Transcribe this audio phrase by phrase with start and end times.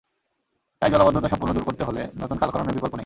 [0.81, 2.99] তাই জলাবদ্ধতা সম্পূর্ণ দূর করতে হলে নতুন খাল খননের বিকল্প নেই।